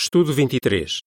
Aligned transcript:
Estudo 0.00 0.32
23. 0.32 1.00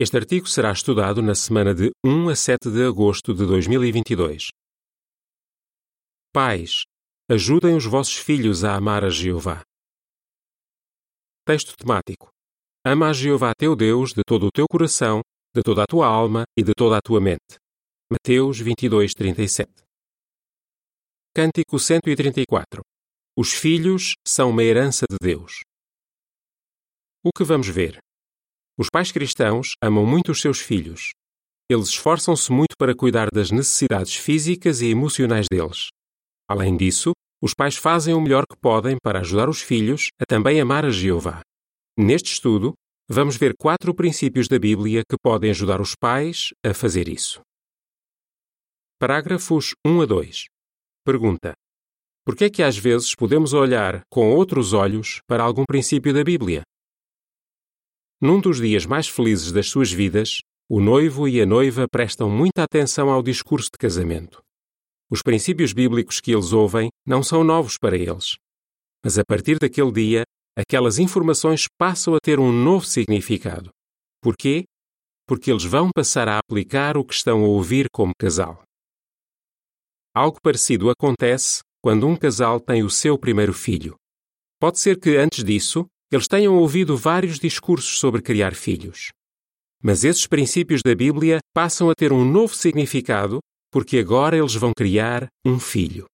Este 0.00 0.16
artigo 0.16 0.46
será 0.46 0.72
estudado 0.72 1.20
na 1.20 1.34
semana 1.34 1.74
de 1.74 1.90
1 2.04 2.28
a 2.28 2.36
7 2.36 2.70
de 2.70 2.86
agosto 2.86 3.34
de 3.34 3.44
2022. 3.46 4.48
Pais, 6.32 6.84
ajudem 7.30 7.76
os 7.76 7.84
vossos 7.84 8.16
filhos 8.16 8.64
a 8.64 8.76
amar 8.76 9.04
a 9.04 9.10
Jeová. 9.10 9.62
Texto 11.44 11.74
temático. 11.76 12.30
Ama 12.86 13.10
a 13.10 13.12
Jeová 13.12 13.52
teu 13.56 13.74
Deus 13.74 14.12
de 14.12 14.22
todo 14.26 14.46
o 14.46 14.50
teu 14.52 14.66
coração, 14.70 15.20
de 15.54 15.62
toda 15.62 15.82
a 15.82 15.86
tua 15.86 16.06
alma 16.06 16.44
e 16.56 16.62
de 16.62 16.72
toda 16.74 16.96
a 16.96 17.00
tua 17.02 17.20
mente. 17.20 17.58
Mateus 18.10 18.58
22, 18.58 19.12
37. 19.12 19.70
Cântico 21.34 21.78
134. 21.78 22.82
Os 23.36 23.52
filhos 23.52 24.14
são 24.26 24.50
uma 24.50 24.62
herança 24.62 25.04
de 25.10 25.16
Deus. 25.20 25.60
O 27.28 27.30
que 27.36 27.44
vamos 27.44 27.68
ver? 27.68 27.98
Os 28.78 28.88
pais 28.90 29.12
cristãos 29.12 29.72
amam 29.84 30.06
muito 30.06 30.32
os 30.32 30.40
seus 30.40 30.60
filhos. 30.60 31.10
Eles 31.70 31.88
esforçam-se 31.88 32.50
muito 32.50 32.74
para 32.78 32.96
cuidar 32.96 33.28
das 33.30 33.50
necessidades 33.50 34.14
físicas 34.14 34.80
e 34.80 34.86
emocionais 34.86 35.44
deles. 35.52 35.88
Além 36.48 36.74
disso, 36.74 37.12
os 37.42 37.52
pais 37.52 37.76
fazem 37.76 38.14
o 38.14 38.20
melhor 38.20 38.44
que 38.50 38.58
podem 38.58 38.96
para 39.02 39.20
ajudar 39.20 39.46
os 39.46 39.60
filhos 39.60 40.08
a 40.18 40.24
também 40.26 40.58
amar 40.58 40.86
a 40.86 40.90
Jeová. 40.90 41.42
Neste 41.98 42.32
estudo, 42.32 42.72
vamos 43.06 43.36
ver 43.36 43.52
quatro 43.58 43.94
princípios 43.94 44.48
da 44.48 44.58
Bíblia 44.58 45.02
que 45.06 45.18
podem 45.22 45.50
ajudar 45.50 45.82
os 45.82 45.92
pais 45.94 46.48
a 46.64 46.72
fazer 46.72 47.10
isso. 47.10 47.42
Parágrafos 48.98 49.74
1 49.86 50.00
a 50.00 50.06
2. 50.06 50.44
Pergunta: 51.04 51.52
Por 52.24 52.34
que 52.34 52.44
é 52.44 52.50
que 52.50 52.62
às 52.62 52.78
vezes 52.78 53.14
podemos 53.14 53.52
olhar 53.52 54.00
com 54.10 54.30
outros 54.34 54.72
olhos 54.72 55.20
para 55.28 55.42
algum 55.42 55.64
princípio 55.68 56.14
da 56.14 56.24
Bíblia? 56.24 56.62
Num 58.20 58.40
dos 58.40 58.60
dias 58.60 58.84
mais 58.84 59.06
felizes 59.06 59.52
das 59.52 59.68
suas 59.68 59.92
vidas, 59.92 60.40
o 60.68 60.80
noivo 60.80 61.28
e 61.28 61.40
a 61.40 61.46
noiva 61.46 61.86
prestam 61.88 62.28
muita 62.28 62.64
atenção 62.64 63.10
ao 63.10 63.22
discurso 63.22 63.70
de 63.72 63.78
casamento. 63.78 64.42
Os 65.08 65.22
princípios 65.22 65.72
bíblicos 65.72 66.20
que 66.20 66.32
eles 66.32 66.52
ouvem 66.52 66.90
não 67.06 67.22
são 67.22 67.44
novos 67.44 67.78
para 67.78 67.96
eles. 67.96 68.36
Mas 69.04 69.18
a 69.18 69.22
partir 69.24 69.58
daquele 69.60 69.92
dia, 69.92 70.24
aquelas 70.56 70.98
informações 70.98 71.66
passam 71.78 72.12
a 72.14 72.18
ter 72.20 72.40
um 72.40 72.50
novo 72.50 72.84
significado. 72.84 73.70
Porquê? 74.20 74.64
Porque 75.24 75.52
eles 75.52 75.64
vão 75.64 75.90
passar 75.94 76.28
a 76.28 76.38
aplicar 76.38 76.96
o 76.96 77.04
que 77.04 77.14
estão 77.14 77.44
a 77.44 77.46
ouvir 77.46 77.86
como 77.92 78.12
casal. 78.18 78.62
Algo 80.12 80.40
parecido 80.42 80.90
acontece 80.90 81.60
quando 81.80 82.08
um 82.08 82.16
casal 82.16 82.58
tem 82.58 82.82
o 82.82 82.90
seu 82.90 83.16
primeiro 83.16 83.52
filho. 83.52 83.94
Pode 84.60 84.80
ser 84.80 84.98
que 84.98 85.16
antes 85.16 85.44
disso 85.44 85.86
eles 86.10 86.26
tenham 86.26 86.56
ouvido 86.56 86.96
vários 86.96 87.38
discursos 87.38 87.98
sobre 87.98 88.22
criar 88.22 88.54
filhos. 88.54 89.10
Mas 89.82 90.04
esses 90.04 90.26
princípios 90.26 90.82
da 90.82 90.94
Bíblia 90.94 91.38
passam 91.54 91.90
a 91.90 91.94
ter 91.94 92.12
um 92.12 92.24
novo 92.24 92.54
significado 92.54 93.38
porque 93.70 93.98
agora 93.98 94.36
eles 94.36 94.54
vão 94.54 94.72
criar 94.76 95.28
um 95.44 95.58
filho. 95.58 96.06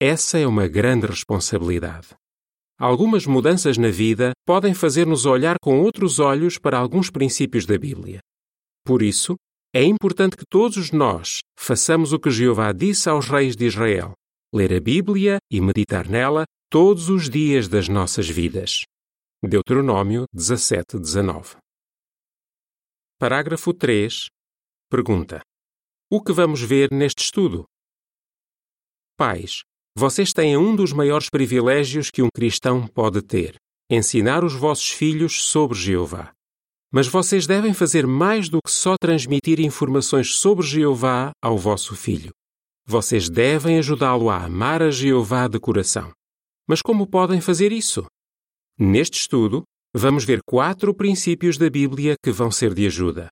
Essa 0.00 0.38
é 0.38 0.46
uma 0.46 0.66
grande 0.66 1.06
responsabilidade. 1.06 2.08
Algumas 2.78 3.26
mudanças 3.26 3.76
na 3.76 3.90
vida 3.90 4.32
podem 4.46 4.72
fazer-nos 4.72 5.26
olhar 5.26 5.56
com 5.60 5.80
outros 5.80 6.18
olhos 6.18 6.58
para 6.58 6.78
alguns 6.78 7.10
princípios 7.10 7.66
da 7.66 7.76
Bíblia. 7.76 8.20
Por 8.84 9.02
isso, 9.02 9.34
é 9.74 9.82
importante 9.82 10.36
que 10.36 10.44
todos 10.48 10.92
nós 10.92 11.38
façamos 11.58 12.12
o 12.12 12.18
que 12.18 12.30
Jeová 12.30 12.72
disse 12.72 13.08
aos 13.08 13.28
reis 13.28 13.56
de 13.56 13.66
Israel: 13.66 14.12
ler 14.54 14.72
a 14.72 14.80
Bíblia 14.80 15.38
e 15.50 15.60
meditar 15.60 16.08
nela 16.08 16.44
todos 16.70 17.08
os 17.08 17.28
dias 17.28 17.68
das 17.68 17.88
nossas 17.88 18.28
vidas. 18.28 18.82
Deuteronômio 19.40 20.24
17, 20.34 20.98
19. 20.98 21.58
Parágrafo 23.20 23.72
3. 23.72 24.26
Pergunta: 24.90 25.40
O 26.10 26.20
que 26.20 26.32
vamos 26.32 26.60
ver 26.60 26.88
neste 26.90 27.22
estudo? 27.22 27.64
Pais, 29.16 29.60
vocês 29.96 30.32
têm 30.32 30.56
um 30.56 30.74
dos 30.74 30.92
maiores 30.92 31.30
privilégios 31.30 32.10
que 32.10 32.20
um 32.20 32.26
cristão 32.34 32.88
pode 32.88 33.22
ter: 33.22 33.54
ensinar 33.88 34.42
os 34.42 34.56
vossos 34.56 34.90
filhos 34.90 35.44
sobre 35.44 35.78
Jeová. 35.78 36.32
Mas 36.92 37.06
vocês 37.06 37.46
devem 37.46 37.72
fazer 37.72 38.08
mais 38.08 38.48
do 38.48 38.58
que 38.60 38.72
só 38.72 38.96
transmitir 39.00 39.60
informações 39.60 40.34
sobre 40.34 40.66
Jeová 40.66 41.30
ao 41.40 41.56
vosso 41.56 41.94
filho. 41.94 42.32
Vocês 42.84 43.30
devem 43.30 43.78
ajudá-lo 43.78 44.30
a 44.30 44.44
amar 44.44 44.82
a 44.82 44.90
Jeová 44.90 45.46
de 45.46 45.60
coração. 45.60 46.10
Mas 46.66 46.82
como 46.82 47.06
podem 47.06 47.40
fazer 47.40 47.70
isso? 47.70 48.04
Neste 48.80 49.18
estudo, 49.18 49.64
vamos 49.92 50.24
ver 50.24 50.38
quatro 50.46 50.94
princípios 50.94 51.58
da 51.58 51.68
Bíblia 51.68 52.14
que 52.22 52.30
vão 52.30 52.48
ser 52.48 52.72
de 52.72 52.86
ajuda. 52.86 53.28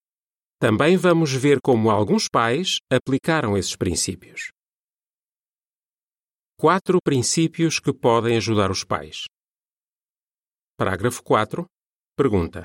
Também 0.59 0.97
vamos 0.97 1.33
ver 1.33 1.61
como 1.63 1.89
alguns 1.89 2.27
pais 2.29 2.79
aplicaram 2.91 3.57
esses 3.57 3.77
princípios. 3.77 4.51
Quatro 6.59 6.99
princípios 7.01 7.79
que 7.79 7.93
podem 7.93 8.37
ajudar 8.37 8.73
os 8.73 8.83
pais. 8.83 9.27
Parágrafo 10.77 11.23
4. 11.23 11.65
Pergunta: 12.17 12.65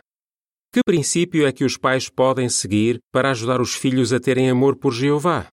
Que 0.74 0.82
princípio 0.84 1.46
é 1.46 1.52
que 1.52 1.64
os 1.64 1.78
pais 1.78 2.10
podem 2.10 2.50
seguir 2.50 2.98
para 3.14 3.30
ajudar 3.30 3.62
os 3.62 3.76
filhos 3.76 4.12
a 4.12 4.20
terem 4.20 4.50
amor 4.50 4.76
por 4.76 4.92
Jeová? 4.92 5.48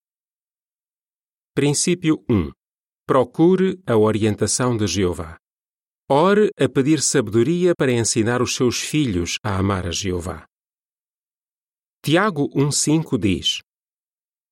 Princípio 1.54 2.24
1. 2.26 2.52
Procure 3.06 3.78
a 3.86 3.98
orientação 3.98 4.74
de 4.74 4.86
Jeová. 4.86 5.36
Ore 6.10 6.50
a 6.58 6.66
pedir 6.66 7.02
sabedoria 7.02 7.74
para 7.76 7.92
ensinar 7.92 8.40
os 8.40 8.54
seus 8.54 8.80
filhos 8.80 9.36
a 9.44 9.58
amar 9.58 9.86
a 9.86 9.90
Jeová. 9.90 10.46
Tiago 12.02 12.48
1,5 12.48 13.18
diz: 13.18 13.58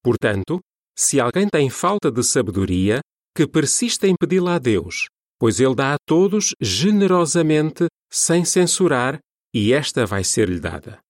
Portanto, 0.05 0.61
se 0.95 1.19
alguém 1.19 1.49
tem 1.49 1.71
falta 1.71 2.13
de 2.13 2.23
sabedoria, 2.23 3.01
que 3.35 3.49
persista 3.49 4.07
em 4.07 4.15
pedi-la 4.21 4.57
a 4.57 4.59
Deus, 4.59 5.07
pois 5.39 5.59
Ele 5.59 5.75
dá 5.75 5.95
a 5.95 5.99
todos 6.07 6.55
generosamente, 6.61 7.87
sem 8.13 8.45
censurar, 8.45 9.19
e 9.55 9.73
esta 9.73 10.05
vai 10.05 10.25
ser-lhe 10.25 10.61
dada. 10.61 11.01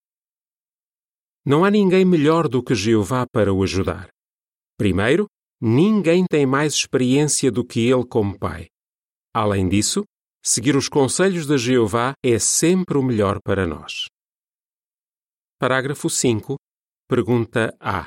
Não 1.44 1.64
há 1.64 1.70
ninguém 1.72 2.04
melhor 2.04 2.46
do 2.46 2.62
que 2.62 2.72
Jeová 2.72 3.26
para 3.32 3.52
o 3.52 3.64
ajudar. 3.64 4.10
Primeiro, 4.78 5.26
ninguém 5.60 6.24
tem 6.24 6.46
mais 6.46 6.72
experiência 6.74 7.50
do 7.50 7.64
que 7.64 7.80
ele 7.80 8.06
como 8.06 8.38
pai. 8.38 8.68
Além 9.34 9.68
disso, 9.68 10.04
Seguir 10.48 10.76
os 10.76 10.88
conselhos 10.88 11.44
de 11.44 11.58
Jeová 11.58 12.14
é 12.24 12.38
sempre 12.38 12.96
o 12.96 13.02
melhor 13.02 13.40
para 13.42 13.66
nós. 13.66 14.04
Parágrafo 15.58 16.08
5. 16.08 16.54
Pergunta 17.08 17.76
A. 17.80 18.06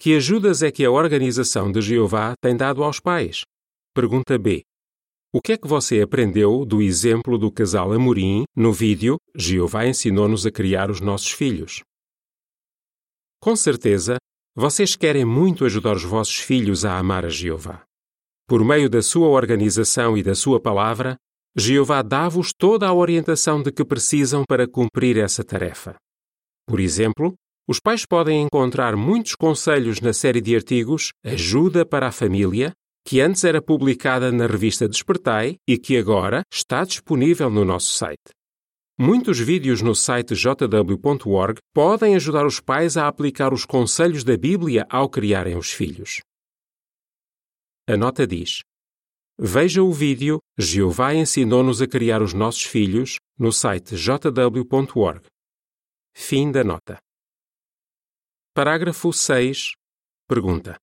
Que 0.00 0.14
ajudas 0.16 0.62
é 0.62 0.72
que 0.72 0.82
a 0.82 0.90
organização 0.90 1.70
de 1.70 1.82
Jeová 1.82 2.32
tem 2.40 2.56
dado 2.56 2.82
aos 2.82 3.00
pais? 3.00 3.42
Pergunta 3.94 4.38
B. 4.38 4.62
O 5.30 5.42
que 5.42 5.52
é 5.52 5.58
que 5.58 5.68
você 5.68 6.00
aprendeu 6.00 6.64
do 6.64 6.80
exemplo 6.80 7.36
do 7.36 7.52
casal 7.52 7.92
Amorim 7.92 8.44
no 8.56 8.72
vídeo 8.72 9.18
Jeová 9.36 9.86
ensinou-nos 9.86 10.46
a 10.46 10.50
criar 10.50 10.90
os 10.90 11.02
nossos 11.02 11.32
filhos? 11.32 11.82
Com 13.42 13.54
certeza, 13.54 14.16
vocês 14.56 14.96
querem 14.96 15.26
muito 15.26 15.66
ajudar 15.66 15.96
os 15.96 16.04
vossos 16.04 16.38
filhos 16.38 16.86
a 16.86 16.96
amar 16.96 17.26
a 17.26 17.28
Jeová. 17.28 17.84
Por 18.46 18.64
meio 18.64 18.88
da 18.88 19.02
sua 19.02 19.28
organização 19.28 20.16
e 20.16 20.22
da 20.22 20.34
sua 20.34 20.58
palavra, 20.58 21.18
Jeová 21.56 22.02
dá-vos 22.02 22.52
toda 22.56 22.86
a 22.86 22.94
orientação 22.94 23.62
de 23.62 23.72
que 23.72 23.84
precisam 23.84 24.44
para 24.48 24.68
cumprir 24.68 25.16
essa 25.18 25.42
tarefa. 25.42 25.96
Por 26.66 26.80
exemplo, 26.80 27.34
os 27.68 27.80
pais 27.80 28.06
podem 28.06 28.42
encontrar 28.42 28.96
muitos 28.96 29.34
conselhos 29.34 30.00
na 30.00 30.12
série 30.12 30.40
de 30.40 30.54
artigos 30.54 31.10
Ajuda 31.24 31.84
para 31.84 32.08
a 32.08 32.12
Família, 32.12 32.72
que 33.06 33.20
antes 33.20 33.44
era 33.44 33.60
publicada 33.60 34.30
na 34.30 34.46
revista 34.46 34.88
Despertai 34.88 35.56
e 35.68 35.78
que 35.78 35.96
agora 35.96 36.42
está 36.52 36.84
disponível 36.84 37.50
no 37.50 37.64
nosso 37.64 37.94
site. 37.94 38.30
Muitos 39.00 39.38
vídeos 39.38 39.80
no 39.80 39.94
site 39.94 40.34
jw.org 40.34 41.58
podem 41.72 42.16
ajudar 42.16 42.44
os 42.44 42.58
pais 42.58 42.96
a 42.96 43.06
aplicar 43.06 43.54
os 43.54 43.64
conselhos 43.64 44.24
da 44.24 44.36
Bíblia 44.36 44.86
ao 44.90 45.08
criarem 45.08 45.56
os 45.56 45.70
filhos. 45.70 46.20
A 47.88 47.96
nota 47.96 48.26
diz: 48.26 48.60
Veja 49.40 49.84
o 49.84 49.92
vídeo 49.92 50.40
Jeová 50.58 51.14
ensinou-nos 51.14 51.80
a 51.80 51.86
criar 51.86 52.20
os 52.22 52.34
nossos 52.34 52.64
filhos 52.64 53.18
no 53.38 53.52
site 53.52 53.94
jw.org. 53.94 55.22
Fim 56.12 56.50
da 56.50 56.64
nota. 56.64 56.98
Parágrafo 58.52 59.12
6. 59.12 59.74
Pergunta: 60.26 60.76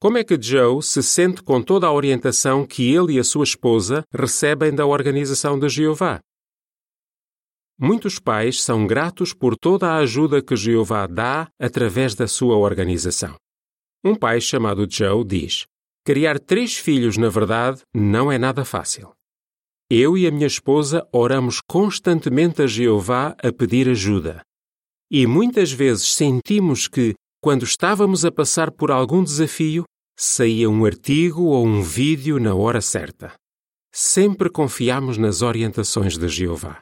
Como 0.00 0.16
é 0.16 0.24
que 0.24 0.40
Joe 0.40 0.82
se 0.82 1.02
sente 1.02 1.42
com 1.42 1.62
toda 1.62 1.86
a 1.86 1.92
orientação 1.92 2.66
que 2.66 2.90
ele 2.90 3.16
e 3.16 3.18
a 3.18 3.24
sua 3.24 3.44
esposa 3.44 4.02
recebem 4.10 4.74
da 4.74 4.86
organização 4.86 5.58
de 5.58 5.68
Jeová? 5.68 6.20
Muitos 7.78 8.18
pais 8.18 8.62
são 8.62 8.86
gratos 8.86 9.34
por 9.34 9.58
toda 9.58 9.90
a 9.90 9.98
ajuda 9.98 10.42
que 10.42 10.56
Jeová 10.56 11.06
dá 11.06 11.50
através 11.60 12.14
da 12.14 12.26
sua 12.26 12.56
organização. 12.56 13.36
Um 14.02 14.14
pai 14.14 14.40
chamado 14.40 14.90
Joe 14.90 15.22
diz: 15.22 15.66
Criar 16.06 16.38
três 16.38 16.76
filhos, 16.76 17.16
na 17.16 17.30
verdade, 17.30 17.80
não 17.94 18.30
é 18.30 18.36
nada 18.36 18.62
fácil. 18.62 19.12
eu 19.90 20.18
e 20.18 20.26
a 20.26 20.30
minha 20.30 20.46
esposa 20.46 21.06
oramos 21.10 21.60
constantemente 21.66 22.60
a 22.60 22.66
Jeová 22.66 23.34
a 23.42 23.50
pedir 23.50 23.88
ajuda. 23.88 24.42
E 25.10 25.26
muitas 25.26 25.72
vezes 25.72 26.14
sentimos 26.14 26.88
que, 26.88 27.14
quando 27.40 27.64
estávamos 27.64 28.24
a 28.24 28.30
passar 28.30 28.70
por 28.70 28.90
algum 28.90 29.24
desafio, 29.24 29.84
saía 30.18 30.68
um 30.68 30.84
artigo 30.84 31.44
ou 31.44 31.66
um 31.66 31.82
vídeo 31.82 32.38
na 32.38 32.54
hora 32.54 32.82
certa. 32.82 33.32
Sempre 33.90 34.50
confiamos 34.50 35.16
nas 35.16 35.40
orientações 35.40 36.18
de 36.18 36.28
Jeová. 36.28 36.80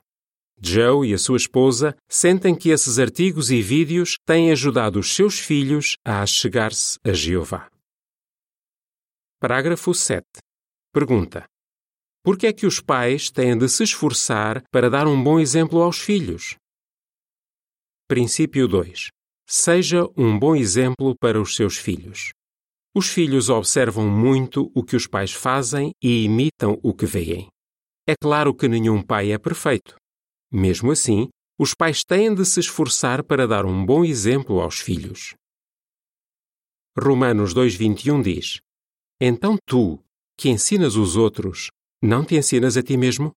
Joe 0.61 1.09
e 1.09 1.15
a 1.15 1.19
sua 1.19 1.37
esposa 1.37 1.95
sentem 2.09 2.55
que 2.55 2.71
esses 2.71 2.99
artigos 2.99 3.51
e 3.51 3.61
vídeos 3.63 4.17
têm 4.27 4.51
ajudado 4.51 4.99
os 4.99 5.15
seus 5.15 5.39
filhos 5.39 5.97
a 6.05 6.25
chegar-se 6.27 6.99
a 7.05 7.13
Jeová. 7.13 7.72
Parágrafo 9.43 9.93
7. 9.93 10.25
Pergunta: 10.93 11.45
Por 12.23 12.39
que 12.39 12.47
é 12.47 12.53
que 12.53 12.65
os 12.65 12.79
pais 12.79 13.29
têm 13.29 13.59
de 13.59 13.69
se 13.69 13.83
esforçar 13.83 14.63
para 14.71 14.89
dar 14.89 15.09
um 15.09 15.21
bom 15.21 15.41
exemplo 15.41 15.83
aos 15.83 15.99
filhos? 15.99 16.55
Princípio 18.07 18.69
2. 18.69 19.09
Seja 19.45 20.05
um 20.17 20.39
bom 20.39 20.55
exemplo 20.55 21.17
para 21.19 21.41
os 21.41 21.57
seus 21.57 21.77
filhos. 21.77 22.31
Os 22.95 23.09
filhos 23.09 23.49
observam 23.49 24.09
muito 24.09 24.71
o 24.77 24.85
que 24.85 24.95
os 24.95 25.09
pais 25.09 25.33
fazem 25.33 25.91
e 26.01 26.23
imitam 26.23 26.79
o 26.81 26.95
que 26.95 27.05
veem. 27.05 27.49
É 28.07 28.15
claro 28.15 28.55
que 28.55 28.69
nenhum 28.69 29.03
pai 29.03 29.33
é 29.33 29.39
perfeito. 29.39 29.97
Mesmo 30.53 30.93
assim, 30.93 31.29
os 31.59 31.75
pais 31.75 32.05
têm 32.05 32.33
de 32.33 32.47
se 32.47 32.61
esforçar 32.61 33.25
para 33.25 33.49
dar 33.49 33.67
um 33.67 33.85
bom 33.85 34.05
exemplo 34.05 34.61
aos 34.61 34.79
filhos. 34.79 35.35
Romanos 36.97 37.53
2,21 37.53 38.23
diz: 38.23 38.61
Então 39.25 39.57
tu, 39.65 40.03
que 40.37 40.49
ensinas 40.49 40.97
os 40.97 41.15
outros, 41.15 41.69
não 42.03 42.25
te 42.25 42.35
ensinas 42.35 42.77
a 42.77 42.83
ti 42.83 42.97
mesmo? 42.97 43.31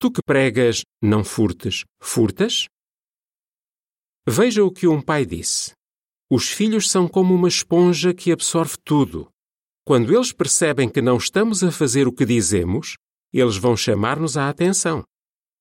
Tu 0.00 0.10
que 0.10 0.22
pregas, 0.24 0.80
não 1.02 1.22
furtes, 1.22 1.84
furtas? 2.02 2.68
Veja 4.26 4.64
o 4.64 4.72
que 4.72 4.88
um 4.88 5.02
pai 5.02 5.26
disse. 5.26 5.72
Os 6.30 6.48
filhos 6.48 6.90
são 6.90 7.06
como 7.06 7.34
uma 7.34 7.48
esponja 7.48 8.14
que 8.14 8.32
absorve 8.32 8.76
tudo. 8.82 9.28
Quando 9.86 10.14
eles 10.16 10.32
percebem 10.32 10.88
que 10.88 11.02
não 11.02 11.18
estamos 11.18 11.62
a 11.62 11.70
fazer 11.70 12.08
o 12.08 12.12
que 12.14 12.24
dizemos, 12.24 12.94
eles 13.30 13.58
vão 13.58 13.76
chamar-nos 13.76 14.38
a 14.38 14.48
atenção. 14.48 15.04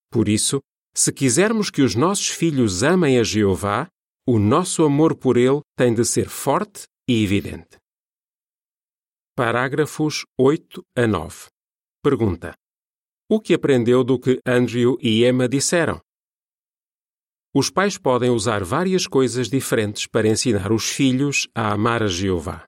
Por 0.10 0.30
isso, 0.30 0.62
se 0.96 1.12
quisermos 1.12 1.70
que 1.70 1.82
os 1.82 1.96
nossos 1.96 2.30
filhos 2.30 2.82
amem 2.82 3.20
a 3.20 3.24
Jeová, 3.24 3.90
o 4.26 4.40
nosso 4.40 4.86
amor 4.86 5.18
por 5.18 5.36
ele 5.36 5.60
tem 5.78 5.94
de 5.94 6.06
ser 6.06 6.30
forte 6.30 6.84
e 7.10 7.22
evidente. 7.22 7.78
Parágrafos 9.38 10.24
8 10.40 10.82
a 10.96 11.06
9. 11.06 11.48
Pergunta: 12.02 12.54
O 13.30 13.42
que 13.42 13.54
aprendeu 13.54 14.02
do 14.02 14.18
que 14.18 14.40
Andrew 14.48 14.98
e 15.02 15.26
Emma 15.26 15.46
disseram? 15.50 16.00
Os 17.54 17.70
pais 17.70 17.98
podem 17.98 18.30
usar 18.30 18.64
várias 18.64 19.06
coisas 19.06 19.50
diferentes 19.50 20.08
para 20.08 20.30
ensinar 20.30 20.72
os 20.72 20.90
filhos 20.90 21.50
a 21.54 21.74
amar 21.74 22.02
a 22.02 22.08
Jeová. 22.08 22.64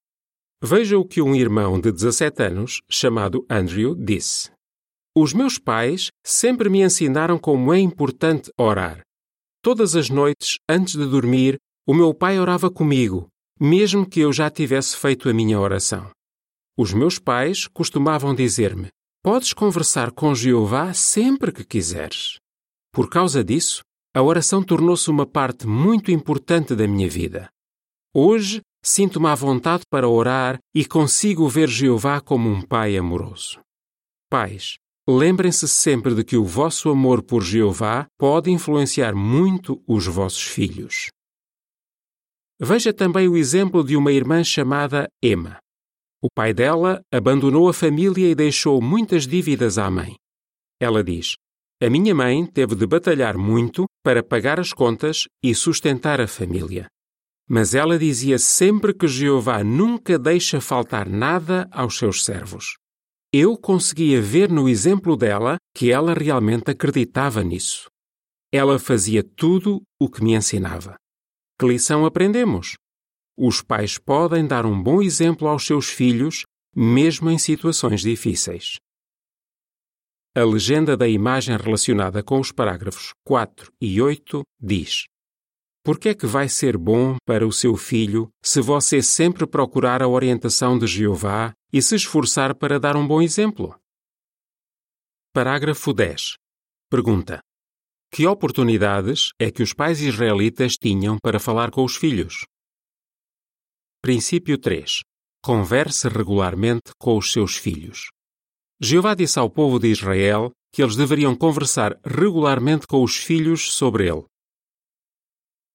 Veja 0.62 0.98
o 0.98 1.06
que 1.06 1.22
um 1.22 1.34
irmão 1.34 1.80
de 1.80 1.90
17 1.90 2.44
anos, 2.44 2.82
chamado 2.92 3.46
Andrew, 3.50 3.96
disse. 3.96 4.52
Os 5.16 5.32
meus 5.32 5.58
pais 5.58 6.10
sempre 6.22 6.70
me 6.70 6.82
ensinaram 6.82 7.40
como 7.40 7.74
é 7.74 7.80
importante 7.80 8.52
orar. 8.60 9.04
Todas 9.62 9.96
as 9.96 10.10
noites, 10.10 10.58
antes 10.70 10.98
de 10.98 11.06
dormir, 11.06 11.56
o 11.88 11.94
meu 11.94 12.14
pai 12.14 12.38
orava 12.38 12.70
comigo, 12.70 13.30
mesmo 13.58 14.06
que 14.06 14.20
eu 14.20 14.34
já 14.34 14.50
tivesse 14.50 14.98
feito 14.98 15.30
a 15.30 15.34
minha 15.34 15.58
oração. 15.58 16.12
Os 16.80 16.94
meus 16.94 17.18
pais 17.18 17.66
costumavam 17.66 18.36
dizer-me: 18.36 18.90
Podes 19.24 19.52
conversar 19.52 20.12
com 20.12 20.36
Jeová 20.36 20.94
sempre 20.94 21.52
que 21.52 21.66
quiseres. 21.66 22.38
Por 22.94 23.10
causa 23.10 23.44
disso, 23.44 23.82
a 24.16 24.22
oração 24.22 24.64
tornou-se 24.64 25.10
uma 25.10 25.26
parte 25.26 25.66
muito 25.66 26.12
importante 26.12 26.76
da 26.76 26.88
minha 26.88 27.10
vida. 27.10 27.50
Hoje, 28.14 28.62
sinto-me 28.84 29.28
à 29.28 29.34
vontade 29.34 29.84
para 29.90 30.08
orar 30.08 30.60
e 30.74 30.86
consigo 30.86 31.50
ver 31.50 31.68
Jeová 31.68 32.22
como 32.22 32.48
um 32.48 32.62
pai 32.62 32.96
amoroso. 32.96 33.60
Pais, 34.30 34.76
lembrem-se 35.10 35.68
sempre 35.68 36.14
de 36.14 36.24
que 36.24 36.38
o 36.38 36.46
vosso 36.46 36.90
amor 36.90 37.24
por 37.24 37.44
Jeová 37.44 38.06
pode 38.20 38.52
influenciar 38.52 39.16
muito 39.16 39.82
os 39.88 40.06
vossos 40.06 40.44
filhos. 40.44 41.08
Veja 42.60 42.94
também 42.94 43.28
o 43.28 43.36
exemplo 43.36 43.84
de 43.84 43.98
uma 43.98 44.12
irmã 44.12 44.44
chamada 44.44 45.08
Emma. 45.24 45.60
O 46.22 46.30
pai 46.34 46.54
dela 46.54 47.02
abandonou 47.12 47.70
a 47.70 47.74
família 47.74 48.30
e 48.30 48.36
deixou 48.36 48.82
muitas 48.82 49.28
dívidas 49.28 49.78
à 49.78 49.90
mãe. 49.90 50.16
Ela 50.80 51.04
diz: 51.04 51.36
a 51.80 51.92
minha 51.92 52.16
mãe 52.16 52.44
teve 52.44 52.74
de 52.74 52.88
batalhar 52.88 53.38
muito 53.38 53.86
para 54.04 54.24
pagar 54.24 54.60
as 54.60 54.74
contas 54.74 55.28
e 55.44 55.54
sustentar 55.54 56.20
a 56.20 56.28
família. 56.28 56.88
Mas 57.48 57.76
ela 57.76 58.00
dizia 58.00 58.40
sempre 58.40 58.96
que 58.96 59.08
Jeová 59.08 59.64
nunca 59.64 60.18
deixa 60.18 60.60
faltar 60.60 61.08
nada 61.08 61.68
aos 61.72 62.00
seus 62.00 62.26
servos. 62.26 62.78
Eu 63.32 63.56
conseguia 63.56 64.20
ver 64.20 64.50
no 64.50 64.68
exemplo 64.68 65.16
dela 65.16 65.58
que 65.76 65.92
ela 65.92 66.16
realmente 66.16 66.72
acreditava 66.72 67.44
nisso. 67.44 67.88
Ela 68.52 68.80
fazia 68.80 69.24
tudo 69.24 69.84
o 70.00 70.10
que 70.10 70.24
me 70.24 70.34
ensinava. 70.34 70.96
Que 71.60 71.68
lição 71.68 72.08
aprendemos? 72.08 72.74
Os 73.40 73.62
pais 73.62 74.00
podem 74.00 74.48
dar 74.48 74.66
um 74.66 74.82
bom 74.82 75.00
exemplo 75.00 75.48
aos 75.48 75.64
seus 75.64 75.88
filhos, 75.90 76.44
mesmo 76.76 77.30
em 77.30 77.38
situações 77.38 78.02
difíceis. 78.02 78.78
A 80.36 80.44
legenda 80.44 80.98
da 80.98 81.08
imagem 81.08 81.56
relacionada 81.56 82.24
com 82.24 82.40
os 82.40 82.52
parágrafos 82.52 83.14
4 83.24 83.72
e 83.80 84.02
8 84.02 84.42
diz: 84.60 85.04
Por 85.84 86.00
que 86.00 86.10
é 86.10 86.16
que 86.16 86.26
vai 86.26 86.50
ser 86.50 86.78
bom 86.78 87.16
para 87.26 87.46
o 87.46 87.52
seu 87.52 87.78
filho 87.78 88.28
se 88.44 88.60
você 88.60 89.04
sempre 89.04 89.46
procurar 89.46 90.02
a 90.02 90.08
orientação 90.08 90.78
de 90.78 90.88
Jeová 90.88 91.54
e 91.72 91.80
se 91.80 91.96
esforçar 91.96 92.56
para 92.56 92.80
dar 92.80 92.96
um 92.96 93.08
bom 93.08 93.22
exemplo? 93.22 93.76
Parágrafo 95.32 95.94
10. 95.94 96.38
Pergunta: 96.90 97.40
Que 98.12 98.26
oportunidades 98.26 99.30
é 99.40 99.52
que 99.52 99.62
os 99.62 99.74
pais 99.74 100.02
israelitas 100.02 100.74
tinham 100.74 101.20
para 101.22 101.40
falar 101.40 101.70
com 101.70 101.84
os 101.84 101.96
filhos? 101.96 102.46
Princípio 104.02 104.60
3. 104.60 105.00
Converse 105.44 106.08
regularmente 106.08 106.92
com 107.00 107.18
os 107.18 107.32
seus 107.32 107.58
filhos. 107.58 108.10
Jeová 108.80 109.16
disse 109.16 109.40
ao 109.40 109.50
povo 109.50 109.80
de 109.80 109.88
Israel 109.88 110.52
que 110.72 110.84
eles 110.84 110.96
deveriam 110.96 111.36
conversar 111.36 112.00
regularmente 112.06 112.86
com 112.86 113.04
os 113.04 113.18
filhos 113.18 113.74
sobre 113.74 114.08
ele. 114.08 114.24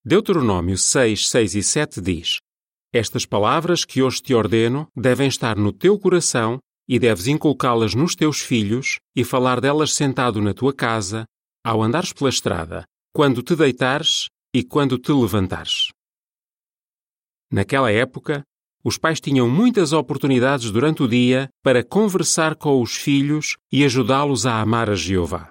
Deuteronômio 0.05 0.79
6, 0.79 1.29
6 1.29 1.55
e 1.57 1.63
7 1.63 2.01
diz: 2.01 2.39
Estas 2.95 3.27
palavras 3.27 3.85
que 3.85 4.01
hoje 4.01 4.23
te 4.23 4.35
ordeno 4.35 4.87
devem 4.97 5.27
estar 5.27 5.57
no 5.57 5.73
teu 5.73 5.99
coração 5.99 6.59
e 6.89 7.01
deves 7.01 7.27
inculcá-las 7.27 7.93
nos 7.95 8.15
teus 8.15 8.41
filhos 8.41 8.99
e 9.17 9.25
falar 9.25 9.61
delas 9.61 9.93
sentado 9.93 10.41
na 10.41 10.55
tua 10.55 10.73
casa, 10.73 11.25
ao 11.65 11.83
andares 11.83 12.13
pela 12.13 12.31
estrada, 12.31 12.85
quando 13.13 13.43
te 13.43 13.57
deitares 13.57 14.29
e 14.55 14.63
quando 14.63 14.97
te 14.97 15.13
levantares. 15.13 15.89
Naquela 17.53 17.93
época, 17.93 18.43
os 18.83 18.97
pais 18.97 19.21
tinham 19.21 19.47
muitas 19.49 19.93
oportunidades 19.93 20.71
durante 20.71 21.03
o 21.03 21.09
dia 21.09 21.51
para 21.63 21.85
conversar 21.85 22.57
com 22.57 22.81
os 22.81 22.97
filhos 22.97 23.59
e 23.71 23.85
ajudá-los 23.85 24.47
a 24.47 24.61
amar 24.61 24.89
a 24.89 24.95
Jeová. 24.95 25.51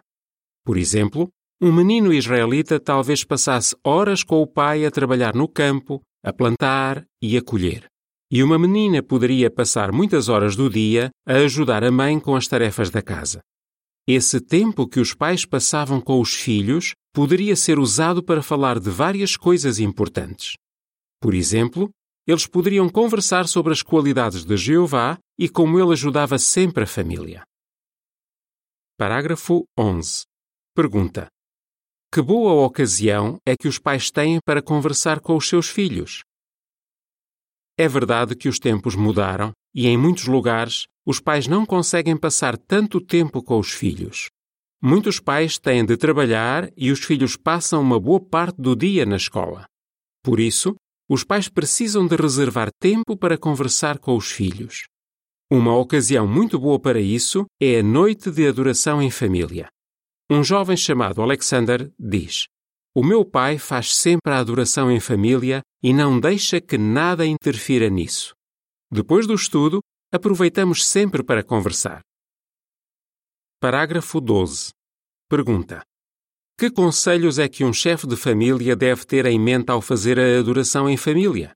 Por 0.65 0.77
exemplo, 0.77 1.29
um 1.61 1.71
menino 1.71 2.11
israelita 2.11 2.79
talvez 2.79 3.23
passasse 3.23 3.75
horas 3.85 4.23
com 4.23 4.41
o 4.41 4.47
pai 4.47 4.83
a 4.83 4.89
trabalhar 4.89 5.35
no 5.35 5.47
campo, 5.47 6.01
a 6.23 6.33
plantar 6.33 7.05
e 7.21 7.37
a 7.37 7.41
colher. 7.41 7.85
E 8.31 8.41
uma 8.41 8.57
menina 8.57 9.03
poderia 9.03 9.51
passar 9.51 9.91
muitas 9.91 10.27
horas 10.27 10.55
do 10.55 10.69
dia 10.69 11.11
a 11.27 11.35
ajudar 11.35 11.83
a 11.83 11.91
mãe 11.91 12.19
com 12.19 12.35
as 12.35 12.47
tarefas 12.47 12.89
da 12.89 13.01
casa. 13.01 13.41
Esse 14.07 14.41
tempo 14.41 14.87
que 14.87 14.99
os 14.99 15.13
pais 15.13 15.45
passavam 15.45 16.01
com 16.01 16.19
os 16.19 16.33
filhos 16.33 16.93
poderia 17.13 17.55
ser 17.55 17.77
usado 17.77 18.23
para 18.23 18.41
falar 18.41 18.79
de 18.79 18.89
várias 18.89 19.37
coisas 19.37 19.79
importantes. 19.79 20.53
Por 21.21 21.35
exemplo, 21.35 21.91
eles 22.27 22.47
poderiam 22.47 22.89
conversar 22.89 23.47
sobre 23.47 23.71
as 23.71 23.83
qualidades 23.83 24.43
de 24.43 24.57
Jeová 24.57 25.19
e 25.37 25.47
como 25.47 25.79
ele 25.79 25.93
ajudava 25.93 26.39
sempre 26.39 26.83
a 26.83 26.87
família. 26.87 27.43
Parágrafo 28.97 29.63
11. 29.77 30.23
Pergunta: 30.75 31.27
Que 32.11 32.21
boa 32.21 32.65
ocasião 32.65 33.37
é 33.45 33.55
que 33.55 33.67
os 33.67 33.77
pais 33.77 34.09
têm 34.09 34.39
para 34.43 34.61
conversar 34.61 35.19
com 35.19 35.37
os 35.37 35.47
seus 35.47 35.69
filhos? 35.69 36.21
É 37.77 37.87
verdade 37.87 38.35
que 38.35 38.49
os 38.49 38.59
tempos 38.59 38.95
mudaram 38.95 39.51
e, 39.73 39.87
em 39.87 39.97
muitos 39.97 40.25
lugares, 40.25 40.85
os 41.05 41.19
pais 41.19 41.47
não 41.47 41.65
conseguem 41.65 42.17
passar 42.17 42.57
tanto 42.57 42.99
tempo 42.99 43.43
com 43.43 43.59
os 43.59 43.71
filhos. 43.71 44.29
Muitos 44.81 45.19
pais 45.19 45.59
têm 45.59 45.85
de 45.85 45.95
trabalhar 45.97 46.71
e 46.75 46.91
os 46.91 47.03
filhos 47.03 47.37
passam 47.37 47.81
uma 47.81 47.99
boa 47.99 48.19
parte 48.19 48.59
do 48.59 48.75
dia 48.75 49.05
na 49.05 49.15
escola. 49.15 49.65
Por 50.23 50.39
isso, 50.39 50.75
os 51.13 51.25
pais 51.25 51.49
precisam 51.49 52.07
de 52.07 52.15
reservar 52.15 52.69
tempo 52.79 53.17
para 53.17 53.37
conversar 53.37 53.99
com 53.99 54.15
os 54.15 54.31
filhos. 54.31 54.83
Uma 55.51 55.75
ocasião 55.75 56.25
muito 56.25 56.57
boa 56.57 56.79
para 56.79 57.01
isso 57.01 57.45
é 57.61 57.79
a 57.79 57.83
noite 57.83 58.31
de 58.31 58.47
adoração 58.47 59.01
em 59.01 59.11
família. 59.11 59.67
Um 60.31 60.41
jovem 60.41 60.77
chamado 60.77 61.21
Alexander 61.21 61.91
diz: 61.99 62.45
O 62.95 63.03
meu 63.03 63.25
pai 63.25 63.57
faz 63.57 63.93
sempre 63.93 64.31
a 64.31 64.39
adoração 64.39 64.89
em 64.89 65.01
família 65.01 65.61
e 65.83 65.93
não 65.93 66.17
deixa 66.17 66.61
que 66.61 66.77
nada 66.77 67.25
interfira 67.25 67.89
nisso. 67.89 68.33
Depois 68.89 69.27
do 69.27 69.33
estudo, 69.33 69.81
aproveitamos 70.13 70.85
sempre 70.85 71.21
para 71.21 71.43
conversar. 71.43 71.99
Parágrafo 73.59 74.21
12. 74.21 74.69
Pergunta: 75.27 75.83
Que 76.61 76.69
conselhos 76.69 77.39
é 77.39 77.49
que 77.49 77.65
um 77.65 77.73
chefe 77.73 78.05
de 78.05 78.15
família 78.15 78.75
deve 78.75 79.03
ter 79.03 79.25
em 79.25 79.39
mente 79.39 79.71
ao 79.71 79.81
fazer 79.81 80.19
a 80.19 80.39
adoração 80.39 80.87
em 80.87 80.95
família? 80.95 81.53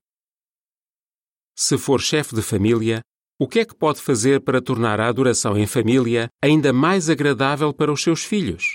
Se 1.56 1.78
for 1.78 2.00
chefe 2.00 2.34
de 2.34 2.42
família, 2.42 3.02
o 3.38 3.46
que 3.46 3.60
é 3.60 3.64
que 3.64 3.76
pode 3.76 4.02
fazer 4.02 4.40
para 4.40 4.60
tornar 4.60 4.98
a 4.98 5.06
adoração 5.06 5.56
em 5.56 5.64
família 5.64 6.26
ainda 6.42 6.72
mais 6.72 7.08
agradável 7.08 7.72
para 7.72 7.92
os 7.92 8.02
seus 8.02 8.24
filhos? 8.24 8.74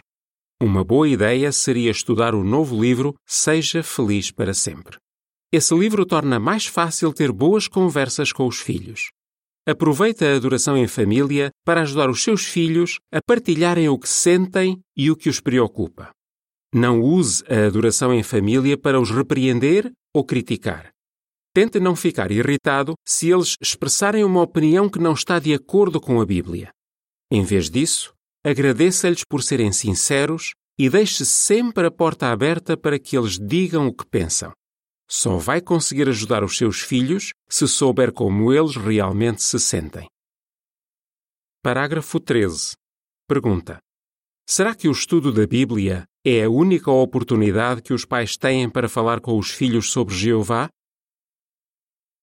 Uma 0.63 0.85
boa 0.85 1.09
ideia 1.09 1.51
seria 1.51 1.91
estudar 1.91 2.33
o 2.33 2.45
novo 2.45 2.81
livro 2.81 3.13
Seja 3.27 3.83
Feliz 3.83 4.31
para 4.31 4.53
Sempre. 4.53 4.95
Esse 5.51 5.75
livro 5.75 6.05
torna 6.05 6.39
mais 6.39 6.65
fácil 6.65 7.11
ter 7.11 7.29
boas 7.29 7.67
conversas 7.67 8.31
com 8.31 8.47
os 8.47 8.57
filhos. 8.57 9.09
Aproveite 9.67 10.23
a 10.23 10.33
adoração 10.33 10.77
em 10.77 10.87
família 10.87 11.51
para 11.65 11.81
ajudar 11.81 12.09
os 12.09 12.23
seus 12.23 12.45
filhos 12.45 12.99
a 13.11 13.19
partilharem 13.21 13.89
o 13.89 13.99
que 13.99 14.07
sentem 14.07 14.79
e 14.95 15.11
o 15.11 15.17
que 15.17 15.27
os 15.27 15.41
preocupa. 15.41 16.09
Não 16.73 17.01
use 17.01 17.43
a 17.49 17.67
adoração 17.67 18.13
em 18.13 18.23
família 18.23 18.77
para 18.77 18.99
os 18.99 19.11
repreender 19.11 19.91
ou 20.13 20.23
criticar. 20.23 20.89
Tente 21.53 21.81
não 21.81 21.97
ficar 21.97 22.31
irritado 22.31 22.93
se 23.05 23.29
eles 23.29 23.55
expressarem 23.61 24.23
uma 24.23 24.41
opinião 24.41 24.89
que 24.89 24.97
não 24.97 25.11
está 25.11 25.37
de 25.37 25.53
acordo 25.53 25.99
com 25.99 26.21
a 26.21 26.25
Bíblia. 26.25 26.71
Em 27.29 27.43
vez 27.43 27.69
disso, 27.69 28.13
agradeça-lhes 28.45 29.25
por 29.25 29.43
serem 29.43 29.73
sinceros 29.73 30.53
e 30.79 30.89
deixe 30.89 31.25
sempre 31.25 31.85
a 31.85 31.91
porta 31.91 32.31
aberta 32.31 32.77
para 32.77 32.97
que 32.97 33.17
eles 33.17 33.37
digam 33.37 33.87
o 33.87 33.93
que 33.93 34.05
pensam. 34.05 34.53
Só 35.09 35.37
vai 35.37 35.59
conseguir 35.59 36.07
ajudar 36.07 36.41
os 36.41 36.57
seus 36.57 36.79
filhos 36.79 37.33
se 37.49 37.67
souber 37.67 38.13
como 38.13 38.53
eles 38.53 38.77
realmente 38.77 39.43
se 39.43 39.59
sentem. 39.59 40.07
Parágrafo 41.61 42.17
13. 42.17 42.71
Pergunta: 43.27 43.77
Será 44.47 44.75
que 44.75 44.87
o 44.87 44.91
estudo 44.91 45.31
da 45.31 45.47
Bíblia 45.47 46.05
é 46.25 46.43
a 46.43 46.49
única 46.49 46.91
oportunidade 46.91 47.81
que 47.81 47.93
os 47.93 48.05
pais 48.05 48.37
têm 48.37 48.69
para 48.69 48.89
falar 48.89 49.21
com 49.21 49.37
os 49.37 49.49
filhos 49.49 49.91
sobre 49.91 50.13
Jeová? 50.13 50.69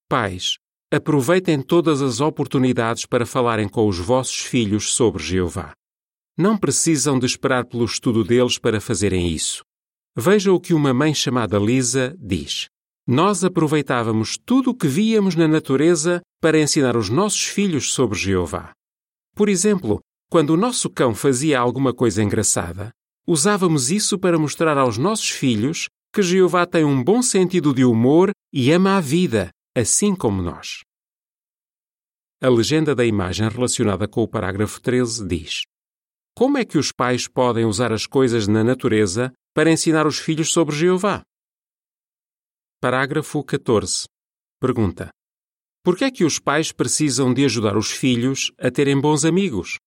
Pais, 0.09 0.57
aproveitem 0.93 1.61
todas 1.61 2.01
as 2.01 2.21
oportunidades 2.21 3.07
para 3.07 3.27
falarem 3.27 3.69
com 3.69 3.87
os 3.87 3.99
vossos 3.99 4.41
filhos 4.41 4.93
sobre 4.93 5.23
Jeová. 5.23 5.73
Não 6.37 6.57
precisam 6.57 7.19
de 7.19 7.27
esperar 7.27 7.65
pelo 7.65 7.85
estudo 7.85 8.23
deles 8.23 8.59
para 8.59 8.81
fazerem 8.81 9.29
isso. 9.29 9.63
Veja 10.17 10.53
o 10.53 10.61
que 10.61 10.73
uma 10.73 10.95
mãe 10.95 11.15
chamada 11.15 11.59
Lisa 11.59 12.17
diz. 12.19 12.69
Nós 13.07 13.43
aproveitávamos 13.43 14.37
tudo 14.37 14.71
o 14.71 14.75
que 14.75 14.87
víamos 14.87 15.35
na 15.35 15.49
natureza 15.49 16.21
para 16.41 16.61
ensinar 16.61 16.97
os 16.97 17.09
nossos 17.09 17.45
filhos 17.45 17.93
sobre 17.93 18.19
Jeová. 18.19 18.73
Por 19.35 19.49
exemplo, 19.49 20.01
quando 20.31 20.51
o 20.51 20.57
nosso 20.57 20.91
cão 20.91 21.15
fazia 21.15 21.59
alguma 21.59 21.95
coisa 21.95 22.23
engraçada, 22.23 22.93
usávamos 23.27 23.91
isso 23.91 24.19
para 24.19 24.39
mostrar 24.39 24.77
aos 24.77 24.99
nossos 24.99 25.31
filhos 25.31 25.89
que 26.13 26.23
Jeová 26.23 26.67
tem 26.67 26.85
um 26.85 27.03
bom 27.03 27.23
sentido 27.23 27.73
de 27.73 27.85
humor 27.85 28.31
e 28.53 28.71
ama 28.71 28.97
a 28.97 29.01
vida, 29.01 29.51
assim 29.75 30.15
como 30.15 30.43
nós. 30.43 30.81
A 32.43 32.49
legenda 32.49 32.95
da 32.95 33.05
imagem 33.05 33.49
relacionada 33.49 34.07
com 34.07 34.23
o 34.23 34.29
parágrafo 34.29 34.81
13 34.81 35.27
diz: 35.27 35.63
Como 36.37 36.59
é 36.59 36.65
que 36.65 36.79
os 36.79 36.93
pais 36.93 37.27
podem 37.27 37.65
usar 37.65 37.93
as 37.93 38.07
coisas 38.07 38.47
na 38.47 38.63
natureza 38.63 39.33
para 39.55 39.73
ensinar 39.73 40.07
os 40.07 40.19
filhos 40.19 40.53
sobre 40.53 40.77
Jeová? 40.77 41.23
Parágrafo 42.81 43.43
14. 43.43 44.05
Pergunta: 44.61 45.09
Por 45.83 45.97
que 45.97 46.05
é 46.05 46.11
que 46.11 46.25
os 46.25 46.39
pais 46.39 46.71
precisam 46.71 47.35
de 47.35 47.45
ajudar 47.45 47.77
os 47.77 47.91
filhos 47.91 48.53
a 48.59 48.71
terem 48.71 49.01
bons 49.01 49.25
amigos? 49.25 49.79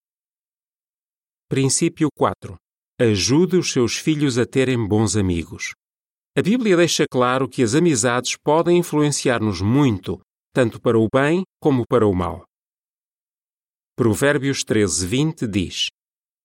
Princípio 1.52 2.08
4. 2.18 2.56
Ajude 2.98 3.58
os 3.58 3.74
seus 3.74 3.98
filhos 3.98 4.38
a 4.38 4.46
terem 4.46 4.88
bons 4.88 5.18
amigos. 5.18 5.74
A 6.34 6.42
Bíblia 6.42 6.78
deixa 6.78 7.04
claro 7.12 7.46
que 7.46 7.62
as 7.62 7.76
amizades 7.76 8.38
podem 8.42 8.78
influenciar-nos 8.78 9.60
muito, 9.60 10.22
tanto 10.54 10.80
para 10.80 10.98
o 10.98 11.10
bem 11.14 11.44
como 11.62 11.84
para 11.86 12.08
o 12.08 12.16
mal. 12.16 12.46
Provérbios 13.98 14.64
13, 14.64 15.06
20 15.06 15.46
diz: 15.46 15.88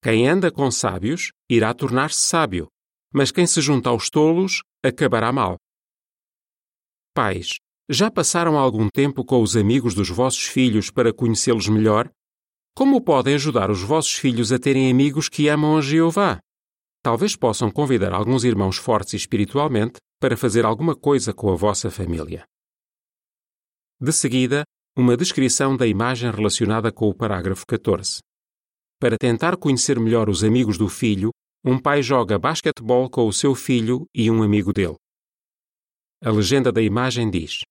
Quem 0.03 0.27
anda 0.27 0.51
com 0.51 0.69
sábios 0.69 1.31
irá 1.49 1.73
tornar-se 1.73 2.19
sábio, 2.19 2.67
mas 3.13 3.31
quem 3.31 3.47
se 3.47 3.61
junta 3.61 3.87
aos 3.87 4.09
tolos 4.09 4.61
acabará 4.83 5.31
mal. 5.31 5.55
Pais, 7.15 7.55
já 7.89 8.11
passaram 8.11 8.59
algum 8.59 8.89
tempo 8.93 9.23
com 9.23 9.41
os 9.41 9.55
amigos 9.55 9.95
dos 9.95 10.09
vossos 10.09 10.47
filhos 10.47 10.91
para 10.91 11.13
conhecê-los 11.13 11.69
melhor? 11.69 12.11
Como 12.77 13.01
podem 13.01 13.33
ajudar 13.33 13.71
os 13.71 13.81
vossos 13.81 14.13
filhos 14.13 14.51
a 14.51 14.59
terem 14.59 14.91
amigos 14.91 15.27
que 15.27 15.49
amam 15.49 15.77
a 15.77 15.81
Jeová? 15.81 16.37
talvez 17.01 17.35
possam 17.35 17.71
convidar 17.71 18.13
alguns 18.13 18.43
irmãos 18.43 18.77
fortes 18.77 19.15
espiritualmente 19.15 19.95
para 20.19 20.37
fazer 20.37 20.63
alguma 20.63 20.95
coisa 20.95 21.33
com 21.33 21.51
a 21.51 21.55
vossa 21.55 21.89
família. 21.89 22.43
De 23.99 24.13
seguida, 24.13 24.63
uma 24.95 25.17
descrição 25.17 25.75
da 25.75 25.87
imagem 25.87 26.29
relacionada 26.29 26.91
com 26.91 27.09
o 27.09 27.15
parágrafo 27.15 27.65
14. 27.65 28.19
Para 28.99 29.17
tentar 29.17 29.57
conhecer 29.57 29.99
melhor 29.99 30.29
os 30.29 30.43
amigos 30.43 30.77
do 30.77 30.87
filho, 30.87 31.31
um 31.65 31.79
pai 31.81 32.03
joga 32.03 32.37
basquetebol 32.37 33.09
com 33.09 33.27
o 33.27 33.33
seu 33.33 33.55
filho 33.55 34.05
e 34.13 34.29
um 34.29 34.43
amigo 34.43 34.71
dele. 34.71 34.97
A 36.23 36.29
legenda 36.29 36.71
da 36.71 36.81
imagem 36.83 37.31
diz: 37.31 37.61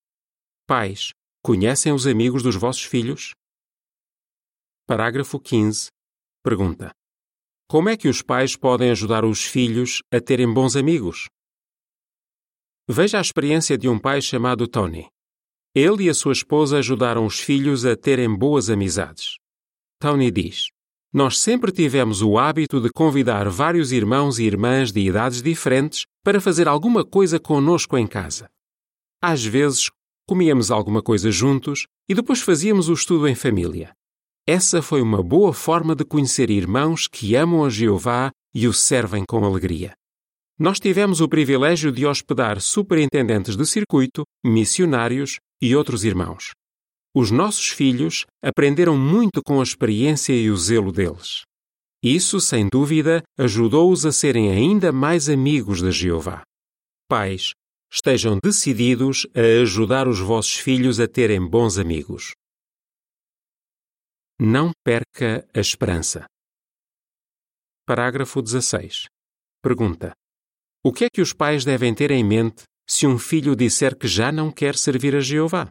Pais, 0.67 1.11
conhecem 1.45 1.93
os 1.93 2.09
amigos 2.09 2.43
dos 2.43 2.57
vossos 2.57 2.83
filhos? 2.83 3.37
Parágrafo 4.89 5.41
15. 5.41 5.89
Pergunta: 6.45 6.93
como 7.67 7.89
é 7.89 7.97
que 7.97 8.07
os 8.07 8.23
pais 8.23 8.55
podem 8.55 8.93
ajudar 8.93 9.25
os 9.25 9.43
filhos 9.43 10.01
a 10.13 10.21
terem 10.21 10.47
bons 10.55 10.77
amigos? 10.77 11.27
Veja 12.89 13.19
a 13.19 13.21
experiência 13.21 13.77
de 13.77 13.89
um 13.89 13.99
pai 13.99 14.23
chamado 14.23 14.69
Tony. 14.69 15.09
Ele 15.75 16.05
e 16.05 16.09
a 16.09 16.15
sua 16.15 16.33
esposa 16.33 16.79
ajudaram 16.79 17.27
os 17.27 17.41
filhos 17.41 17.85
a 17.85 17.97
terem 17.97 18.33
boas 18.33 18.71
amizades. 18.71 19.39
Tony 19.99 20.31
diz: 20.31 20.69
Nós 21.13 21.37
sempre 21.41 21.73
tivemos 21.73 22.23
o 22.23 22.39
hábito 22.39 22.81
de 22.81 22.89
convidar 22.89 23.49
vários 23.49 23.91
irmãos 23.91 24.39
e 24.39 24.45
irmãs 24.45 24.93
de 24.93 25.01
idades 25.01 25.43
diferentes 25.43 26.07
para 26.23 26.41
fazer 26.41 26.69
alguma 26.69 27.05
coisa 27.05 27.41
conosco 27.41 27.99
em 27.99 28.07
casa. 28.07 28.49
Às 29.21 29.45
vezes, 29.45 29.91
comíamos 30.29 30.71
alguma 30.71 31.03
coisa 31.03 31.29
juntos 31.33 31.89
e 32.09 32.15
depois 32.15 32.41
fazíamos 32.41 32.89
o 32.89 32.93
estudo 32.93 33.27
em 33.27 33.35
família. 33.35 33.93
Essa 34.49 34.81
foi 34.81 35.03
uma 35.03 35.25
boa 35.25 35.53
forma 35.53 35.93
de 35.97 36.05
conhecer 36.05 36.51
irmãos 36.51 37.09
que 37.09 37.35
amam 37.35 37.65
a 37.65 37.69
Jeová 37.69 38.31
e 38.55 38.69
o 38.69 38.73
servem 38.73 39.25
com 39.27 39.45
alegria. 39.45 39.93
Nós 40.57 40.79
tivemos 40.79 41.21
o 41.21 41.29
privilégio 41.29 41.91
de 41.91 42.07
hospedar 42.07 42.61
superintendentes 42.61 43.57
de 43.57 43.67
circuito, 43.67 44.23
missionários 44.45 45.39
e 45.61 45.75
outros 45.75 46.05
irmãos. 46.05 46.53
Os 47.13 47.33
nossos 47.33 47.71
filhos 47.71 48.25
aprenderam 48.41 48.97
muito 48.97 49.43
com 49.45 49.59
a 49.59 49.65
experiência 49.65 50.33
e 50.33 50.49
o 50.49 50.57
zelo 50.57 50.93
deles. 50.93 51.43
Isso, 52.01 52.41
sem 52.41 52.69
dúvida, 52.69 53.25
ajudou-os 53.37 54.07
a 54.07 54.13
serem 54.13 54.53
ainda 54.53 54.93
mais 54.93 55.29
amigos 55.29 55.83
de 55.83 55.91
Jeová. 55.91 56.43
Pais, 57.09 57.51
estejam 57.93 58.39
decididos 58.41 59.27
a 59.35 59.63
ajudar 59.63 60.07
os 60.07 60.21
vossos 60.21 60.55
filhos 60.55 61.01
a 61.01 61.09
terem 61.09 61.45
bons 61.45 61.79
amigos. 61.79 62.31
Não 64.39 64.71
perca 64.85 65.49
a 65.55 65.59
esperança. 65.59 66.27
Parágrafo 67.87 68.43
16. 68.43 69.07
Pergunta: 69.63 70.13
O 70.85 70.93
que 70.93 71.07
é 71.07 71.09
que 71.09 71.23
os 71.23 71.33
pais 71.33 71.65
devem 71.65 71.95
ter 71.95 72.11
em 72.11 72.23
mente 72.23 72.65
se 72.87 73.07
um 73.07 73.19
filho 73.19 73.57
disser 73.57 73.97
que 73.97 74.07
já 74.07 74.31
não 74.31 74.53
quer 74.53 74.77
servir 74.77 75.17
a 75.17 75.21
Jeová? 75.21 75.71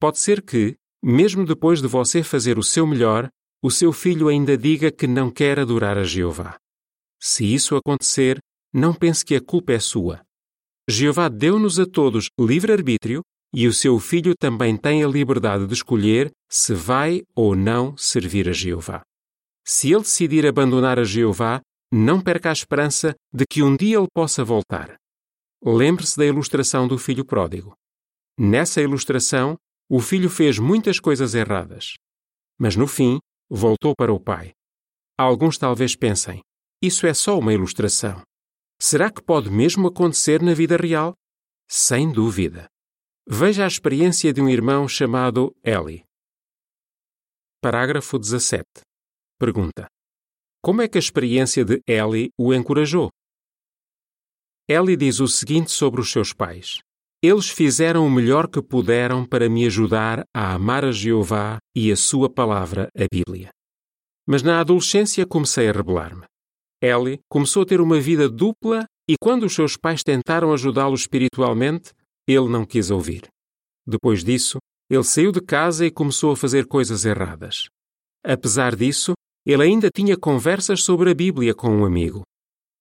Pode 0.00 0.18
ser 0.18 0.42
que, 0.42 0.76
mesmo 1.02 1.44
depois 1.44 1.82
de 1.82 1.88
você 1.88 2.22
fazer 2.22 2.58
o 2.58 2.62
seu 2.62 2.86
melhor, 2.86 3.28
o 3.62 3.70
seu 3.70 3.92
filho 3.92 4.28
ainda 4.28 4.56
diga 4.56 4.90
que 4.90 5.06
não 5.06 5.30
quer 5.30 5.60
adorar 5.60 5.98
a 5.98 6.04
Jeová. 6.04 6.56
Se 7.20 7.44
isso 7.44 7.76
acontecer, 7.76 8.38
não 8.72 8.94
pense 8.94 9.22
que 9.22 9.36
a 9.36 9.44
culpa 9.44 9.74
é 9.74 9.78
sua. 9.78 10.24
Jeová 10.88 11.28
deu-nos 11.28 11.78
a 11.78 11.84
todos 11.84 12.28
livre-arbítrio 12.40 13.22
e 13.54 13.68
o 13.68 13.72
seu 13.72 14.00
filho 14.00 14.34
também 14.36 14.76
tem 14.76 15.04
a 15.04 15.06
liberdade 15.06 15.64
de 15.66 15.74
escolher 15.74 16.32
se 16.50 16.74
vai 16.74 17.22
ou 17.36 17.54
não 17.54 17.96
servir 17.96 18.48
a 18.48 18.52
Jeová. 18.52 19.02
Se 19.64 19.92
ele 19.92 20.02
decidir 20.02 20.44
abandonar 20.44 20.98
a 20.98 21.04
Jeová, 21.04 21.60
não 21.90 22.20
perca 22.20 22.50
a 22.50 22.52
esperança 22.52 23.14
de 23.32 23.46
que 23.46 23.62
um 23.62 23.76
dia 23.76 23.96
ele 23.96 24.08
possa 24.12 24.42
voltar. 24.42 24.96
Lembre-se 25.64 26.16
da 26.16 26.26
ilustração 26.26 26.88
do 26.88 26.98
filho 26.98 27.24
pródigo. 27.24 27.72
Nessa 28.36 28.82
ilustração, 28.82 29.56
o 29.88 30.00
filho 30.00 30.28
fez 30.28 30.58
muitas 30.58 30.98
coisas 30.98 31.34
erradas. 31.34 31.94
Mas 32.58 32.74
no 32.74 32.88
fim, 32.88 33.20
voltou 33.48 33.94
para 33.96 34.12
o 34.12 34.18
pai. 34.18 34.52
Alguns 35.16 35.56
talvez 35.56 35.94
pensem: 35.94 36.42
isso 36.82 37.06
é 37.06 37.14
só 37.14 37.38
uma 37.38 37.54
ilustração. 37.54 38.20
Será 38.80 39.10
que 39.10 39.22
pode 39.22 39.48
mesmo 39.48 39.86
acontecer 39.86 40.42
na 40.42 40.52
vida 40.52 40.76
real? 40.76 41.14
Sem 41.68 42.10
dúvida. 42.10 42.66
Veja 43.26 43.64
a 43.64 43.66
experiência 43.66 44.34
de 44.34 44.42
um 44.42 44.50
irmão 44.50 44.86
chamado 44.86 45.56
Eli. 45.64 46.04
Parágrafo 47.62 48.18
17. 48.18 48.62
Pergunta: 49.38 49.86
Como 50.62 50.82
é 50.82 50.88
que 50.88 50.98
a 50.98 51.00
experiência 51.00 51.64
de 51.64 51.80
Eli 51.88 52.28
o 52.38 52.52
encorajou? 52.52 53.08
Eli 54.68 54.94
diz 54.94 55.20
o 55.20 55.26
seguinte 55.26 55.70
sobre 55.70 56.02
os 56.02 56.12
seus 56.12 56.34
pais: 56.34 56.80
Eles 57.22 57.48
fizeram 57.48 58.06
o 58.06 58.10
melhor 58.10 58.46
que 58.46 58.60
puderam 58.60 59.26
para 59.26 59.48
me 59.48 59.64
ajudar 59.64 60.22
a 60.36 60.52
amar 60.52 60.84
a 60.84 60.92
Jeová 60.92 61.56
e 61.74 61.90
a 61.90 61.96
sua 61.96 62.28
palavra, 62.28 62.90
a 62.94 63.06
Bíblia. 63.10 63.48
Mas 64.28 64.42
na 64.42 64.60
adolescência 64.60 65.26
comecei 65.26 65.70
a 65.70 65.72
rebelar-me. 65.72 66.26
Eli 66.82 67.20
começou 67.26 67.62
a 67.62 67.66
ter 67.66 67.80
uma 67.80 67.98
vida 67.98 68.28
dupla 68.28 68.84
e 69.08 69.14
quando 69.18 69.44
os 69.44 69.54
seus 69.54 69.78
pais 69.78 70.02
tentaram 70.02 70.52
ajudá-lo 70.52 70.94
espiritualmente, 70.94 71.90
ele 72.26 72.48
não 72.48 72.64
quis 72.64 72.90
ouvir. 72.90 73.28
Depois 73.86 74.24
disso, 74.24 74.58
ele 74.90 75.04
saiu 75.04 75.32
de 75.32 75.40
casa 75.40 75.86
e 75.86 75.90
começou 75.90 76.32
a 76.32 76.36
fazer 76.36 76.66
coisas 76.66 77.04
erradas. 77.04 77.68
Apesar 78.24 78.74
disso, 78.74 79.12
ele 79.46 79.62
ainda 79.62 79.90
tinha 79.94 80.16
conversas 80.16 80.82
sobre 80.82 81.10
a 81.10 81.14
Bíblia 81.14 81.54
com 81.54 81.68
um 81.68 81.84
amigo. 81.84 82.22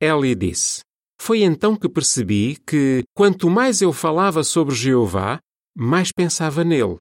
Eli 0.02 0.36
disse: 0.36 0.82
Foi 1.20 1.44
então 1.44 1.76
que 1.76 1.90
percebi 1.90 2.58
que, 2.66 3.04
quanto 3.14 3.50
mais 3.50 3.82
eu 3.82 3.92
falava 3.92 4.44
sobre 4.44 4.74
Jeová, 4.76 5.40
mais 5.76 6.12
pensava 6.12 6.64
nele. 6.64 6.98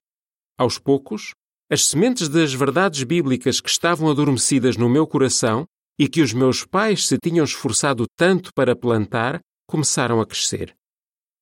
Aos 0.57 0.77
poucos, 0.77 1.31
as 1.69 1.85
sementes 1.85 2.27
das 2.27 2.53
verdades 2.53 3.03
bíblicas 3.03 3.59
que 3.59 3.69
estavam 3.69 4.09
adormecidas 4.09 4.77
no 4.77 4.89
meu 4.89 5.07
coração 5.07 5.65
e 5.97 6.07
que 6.07 6.21
os 6.21 6.33
meus 6.33 6.65
pais 6.65 7.07
se 7.07 7.17
tinham 7.17 7.43
esforçado 7.43 8.05
tanto 8.17 8.51
para 8.53 8.75
plantar 8.75 9.39
começaram 9.67 10.19
a 10.19 10.25
crescer. 10.25 10.73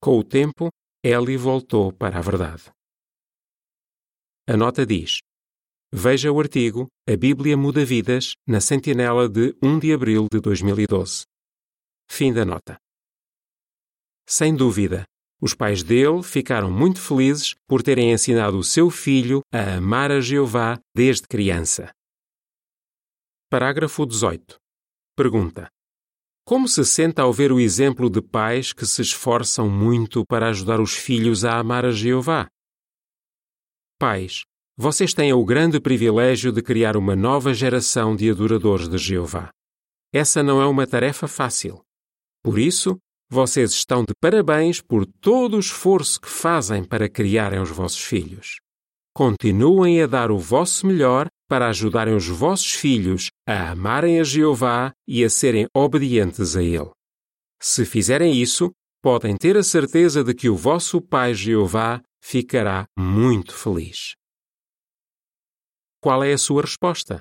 Com 0.01 0.17
o 0.17 0.23
tempo, 0.23 0.69
Eli 1.03 1.35
voltou 1.35 1.91
para 1.91 2.19
a 2.19 2.21
verdade. 2.21 2.71
A 4.47 4.55
nota 4.55 4.85
diz: 4.85 5.17
Veja 5.91 6.31
o 6.31 6.39
artigo 6.39 6.87
A 7.09 7.17
Bíblia 7.17 7.57
Muda 7.57 7.83
Vidas 7.83 8.33
na 8.47 8.61
Sentinela 8.61 9.27
de 9.27 9.57
1 9.63 9.79
de 9.79 9.93
abril 9.93 10.27
de 10.31 10.39
2012. 10.39 11.23
Fim 12.07 12.31
da 12.31 12.45
nota. 12.45 12.77
Sem 14.27 14.55
dúvida, 14.55 15.03
os 15.41 15.55
pais 15.55 15.81
dele 15.81 16.21
ficaram 16.21 16.69
muito 16.69 17.01
felizes 17.01 17.55
por 17.67 17.81
terem 17.81 18.11
ensinado 18.11 18.59
o 18.59 18.63
seu 18.63 18.91
filho 18.91 19.41
a 19.51 19.77
amar 19.77 20.11
a 20.11 20.21
Jeová 20.21 20.79
desde 20.95 21.27
criança. 21.27 21.91
Parágrafo 23.49 24.05
18. 24.05 24.55
Pergunta: 25.17 25.67
Como 26.51 26.67
se 26.67 26.83
sente 26.83 27.21
ao 27.21 27.31
ver 27.31 27.49
o 27.53 27.61
exemplo 27.61 28.09
de 28.09 28.21
pais 28.21 28.73
que 28.73 28.85
se 28.85 29.01
esforçam 29.01 29.69
muito 29.69 30.25
para 30.25 30.49
ajudar 30.49 30.81
os 30.81 30.91
filhos 30.91 31.45
a 31.45 31.57
amar 31.57 31.85
a 31.85 31.91
Jeová? 31.91 32.49
Pais, 33.97 34.43
vocês 34.77 35.13
têm 35.13 35.31
o 35.31 35.45
grande 35.45 35.79
privilégio 35.79 36.51
de 36.51 36.61
criar 36.61 36.97
uma 36.97 37.15
nova 37.15 37.53
geração 37.53 38.17
de 38.17 38.29
adoradores 38.29 38.89
de 38.89 38.97
Jeová. 38.97 39.49
Essa 40.13 40.43
não 40.43 40.61
é 40.61 40.65
uma 40.65 40.85
tarefa 40.85 41.25
fácil. 41.25 41.81
Por 42.43 42.59
isso, 42.59 42.97
vocês 43.29 43.71
estão 43.71 44.03
de 44.03 44.13
parabéns 44.19 44.81
por 44.81 45.05
todo 45.05 45.55
o 45.55 45.59
esforço 45.61 46.19
que 46.19 46.27
fazem 46.27 46.83
para 46.83 47.07
criarem 47.07 47.61
os 47.61 47.69
vossos 47.69 48.03
filhos. 48.03 48.57
Continuem 49.15 50.01
a 50.01 50.05
dar 50.05 50.29
o 50.29 50.37
vosso 50.37 50.85
melhor 50.85 51.27
para 51.51 51.67
ajudarem 51.67 52.15
os 52.15 52.29
vossos 52.29 52.71
filhos 52.71 53.29
a 53.45 53.71
amarem 53.71 54.21
a 54.21 54.23
Jeová 54.23 54.93
e 55.05 55.21
a 55.21 55.29
serem 55.29 55.67
obedientes 55.75 56.55
a 56.55 56.63
Ele. 56.63 56.89
Se 57.61 57.83
fizerem 57.83 58.41
isso, 58.41 58.71
podem 59.03 59.35
ter 59.35 59.57
a 59.57 59.61
certeza 59.61 60.23
de 60.23 60.33
que 60.33 60.47
o 60.47 60.55
vosso 60.55 61.01
Pai 61.01 61.33
Jeová 61.33 62.01
ficará 62.23 62.85
muito 62.97 63.53
feliz. 63.53 64.13
Qual 66.01 66.23
é 66.23 66.31
a 66.31 66.37
sua 66.37 66.61
resposta? 66.61 67.19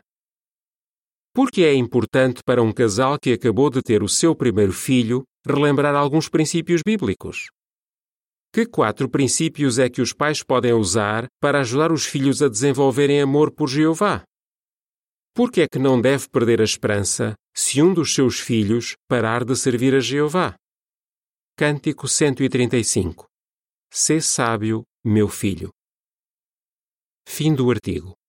Por 1.35 1.51
que 1.51 1.65
é 1.65 1.75
importante 1.75 2.41
para 2.45 2.63
um 2.63 2.73
casal 2.73 3.19
que 3.19 3.33
acabou 3.33 3.69
de 3.69 3.83
ter 3.83 4.01
o 4.01 4.09
seu 4.09 4.37
primeiro 4.37 4.73
filho 4.73 5.25
relembrar 5.45 5.97
alguns 5.97 6.29
princípios 6.29 6.83
bíblicos? 6.87 7.49
Que 8.53 8.67
quatro 8.67 9.09
princípios 9.09 9.79
é 9.79 9.89
que 9.89 10.03
os 10.03 10.13
pais 10.13 10.43
podem 10.43 10.73
usar 10.73 11.27
para 11.41 11.61
ajudar 11.61 11.93
os 11.93 12.05
filhos 12.05 12.43
a 12.43 12.49
desenvolverem 12.49 13.21
amor 13.21 13.53
por 13.53 13.69
Jeová? 13.69 14.25
Por 15.33 15.53
que 15.53 15.61
é 15.61 15.69
que 15.69 15.79
não 15.79 16.01
deve 16.01 16.29
perder 16.29 16.61
a 16.61 16.65
esperança 16.65 17.35
se 17.55 17.81
um 17.81 17.95
dos 17.95 18.13
seus 18.13 18.41
filhos 18.41 18.97
parar 19.09 19.45
de 19.45 19.55
servir 19.55 19.95
a 19.95 20.01
Jeová? 20.01 20.57
Cântico 21.57 22.09
135 22.09 23.27
Sê 23.93 24.21
sábio, 24.21 24.83
meu 25.05 25.29
filho. 25.29 25.71
Fim 27.29 27.55
do 27.55 27.71
artigo. 27.71 28.20